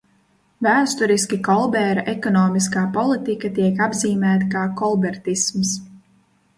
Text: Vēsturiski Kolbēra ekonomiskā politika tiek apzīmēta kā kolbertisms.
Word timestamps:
Vēsturiski 0.67 1.39
Kolbēra 1.49 2.05
ekonomiskā 2.15 2.85
politika 2.97 3.55
tiek 3.61 3.87
apzīmēta 3.91 4.53
kā 4.57 4.69
kolbertisms. 4.85 5.81